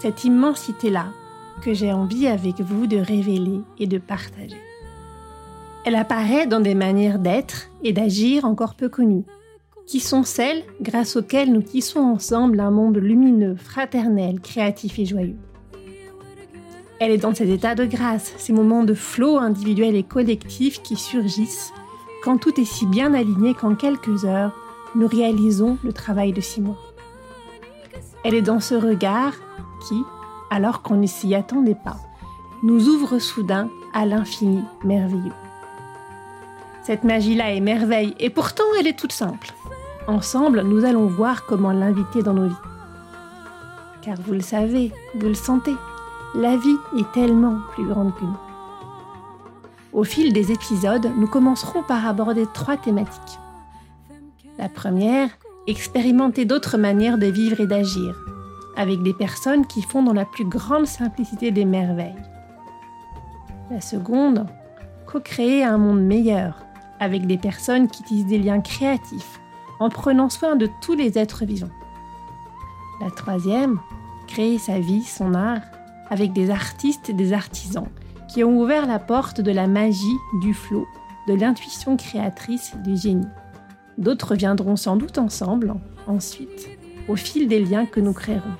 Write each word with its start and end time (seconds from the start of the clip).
cette 0.00 0.24
immensité-là, 0.24 1.06
que 1.62 1.74
j'ai 1.74 1.92
envie 1.92 2.26
avec 2.26 2.60
vous 2.60 2.86
de 2.86 2.98
révéler 2.98 3.60
et 3.78 3.86
de 3.86 3.98
partager. 3.98 4.60
Elle 5.84 5.96
apparaît 5.96 6.46
dans 6.46 6.60
des 6.60 6.74
manières 6.74 7.18
d'être 7.18 7.68
et 7.82 7.92
d'agir 7.92 8.44
encore 8.44 8.74
peu 8.74 8.88
connues, 8.88 9.24
qui 9.86 10.00
sont 10.00 10.22
celles 10.22 10.62
grâce 10.80 11.16
auxquelles 11.16 11.52
nous 11.52 11.62
tissons 11.62 12.00
ensemble 12.00 12.60
un 12.60 12.70
monde 12.70 12.98
lumineux, 12.98 13.56
fraternel, 13.56 14.40
créatif 14.40 14.98
et 14.98 15.06
joyeux. 15.06 15.38
Elle 17.00 17.12
est 17.12 17.18
dans 17.18 17.34
ces 17.34 17.50
états 17.50 17.74
de 17.74 17.86
grâce, 17.86 18.34
ces 18.38 18.52
moments 18.52 18.84
de 18.84 18.94
flot 18.94 19.38
individuel 19.38 19.94
et 19.94 20.02
collectif 20.02 20.82
qui 20.82 20.96
surgissent 20.96 21.72
quand 22.22 22.38
tout 22.38 22.60
est 22.60 22.64
si 22.64 22.86
bien 22.86 23.14
aligné 23.14 23.54
qu'en 23.54 23.74
quelques 23.74 24.24
heures, 24.24 24.52
nous 24.94 25.06
réalisons 25.06 25.78
le 25.84 25.92
travail 25.92 26.32
de 26.32 26.40
six 26.40 26.60
mois. 26.60 26.78
Elle 28.24 28.34
est 28.34 28.42
dans 28.42 28.60
ce 28.60 28.74
regard 28.74 29.32
qui, 29.80 30.04
alors 30.50 30.82
qu'on 30.82 30.96
ne 30.96 31.06
s'y 31.06 31.34
attendait 31.34 31.74
pas, 31.74 31.96
nous 32.62 32.88
ouvre 32.88 33.18
soudain 33.18 33.68
à 33.92 34.06
l'infini 34.06 34.62
merveilleux. 34.84 35.32
Cette 36.82 37.04
magie-là 37.04 37.54
est 37.54 37.60
merveille 37.60 38.14
et 38.18 38.30
pourtant 38.30 38.64
elle 38.78 38.86
est 38.86 38.98
toute 38.98 39.12
simple. 39.12 39.52
Ensemble, 40.06 40.62
nous 40.62 40.84
allons 40.84 41.06
voir 41.06 41.44
comment 41.44 41.72
l'inviter 41.72 42.22
dans 42.22 42.32
nos 42.32 42.48
vies. 42.48 42.54
Car 44.00 44.16
vous 44.24 44.32
le 44.32 44.40
savez, 44.40 44.92
vous 45.14 45.28
le 45.28 45.34
sentez, 45.34 45.74
la 46.34 46.56
vie 46.56 46.76
est 46.98 47.12
tellement 47.12 47.58
plus 47.72 47.86
grande 47.86 48.14
que 48.14 48.24
nous. 48.24 48.38
Au 49.92 50.04
fil 50.04 50.32
des 50.32 50.52
épisodes, 50.52 51.10
nous 51.16 51.26
commencerons 51.26 51.82
par 51.82 52.06
aborder 52.06 52.46
trois 52.54 52.76
thématiques. 52.76 53.38
La 54.58 54.68
première, 54.68 55.30
expérimenter 55.66 56.44
d'autres 56.44 56.78
manières 56.78 57.18
de 57.18 57.26
vivre 57.26 57.60
et 57.60 57.66
d'agir, 57.66 58.16
avec 58.78 59.02
des 59.02 59.12
personnes 59.12 59.66
qui 59.66 59.82
font 59.82 60.04
dans 60.04 60.12
la 60.12 60.24
plus 60.24 60.44
grande 60.44 60.86
simplicité 60.86 61.50
des 61.50 61.64
merveilles. 61.64 62.14
La 63.70 63.80
seconde, 63.80 64.46
co-créer 65.06 65.64
un 65.64 65.78
monde 65.78 66.00
meilleur, 66.00 66.64
avec 67.00 67.26
des 67.26 67.38
personnes 67.38 67.88
qui 67.88 68.04
tissent 68.04 68.26
des 68.26 68.38
liens 68.38 68.60
créatifs 68.60 69.40
en 69.80 69.88
prenant 69.88 70.30
soin 70.30 70.54
de 70.54 70.68
tous 70.80 70.94
les 70.94 71.18
êtres 71.18 71.44
vivants. 71.44 71.68
La 73.00 73.10
troisième, 73.10 73.80
créer 74.28 74.58
sa 74.58 74.78
vie, 74.78 75.02
son 75.02 75.34
art, 75.34 75.62
avec 76.08 76.32
des 76.32 76.50
artistes 76.50 77.10
et 77.10 77.14
des 77.14 77.32
artisans 77.32 77.88
qui 78.28 78.44
ont 78.44 78.60
ouvert 78.60 78.86
la 78.86 79.00
porte 79.00 79.40
de 79.40 79.50
la 79.50 79.66
magie, 79.66 80.16
du 80.40 80.54
flot, 80.54 80.86
de 81.26 81.34
l'intuition 81.34 81.96
créatrice, 81.96 82.76
du 82.84 82.96
génie. 82.96 83.26
D'autres 83.98 84.36
viendront 84.36 84.76
sans 84.76 84.96
doute 84.96 85.18
ensemble, 85.18 85.74
ensuite, 86.06 86.68
au 87.08 87.16
fil 87.16 87.48
des 87.48 87.64
liens 87.64 87.86
que 87.86 88.00
nous 88.00 88.12
créerons. 88.12 88.54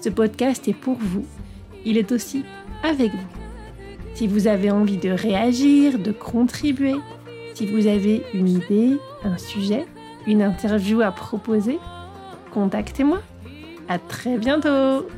Ce 0.00 0.08
podcast 0.08 0.68
est 0.68 0.74
pour 0.74 0.96
vous, 0.96 1.26
il 1.84 1.98
est 1.98 2.12
aussi 2.12 2.44
avec 2.84 3.10
vous. 3.10 3.26
Si 4.14 4.26
vous 4.26 4.46
avez 4.46 4.70
envie 4.70 4.96
de 4.96 5.10
réagir, 5.10 5.98
de 5.98 6.12
contribuer, 6.12 6.96
si 7.54 7.66
vous 7.66 7.86
avez 7.86 8.22
une 8.32 8.48
idée, 8.48 8.96
un 9.24 9.38
sujet, 9.38 9.86
une 10.26 10.42
interview 10.42 11.00
à 11.00 11.10
proposer, 11.10 11.78
contactez-moi. 12.52 13.20
À 13.88 13.98
très 13.98 14.38
bientôt! 14.38 15.08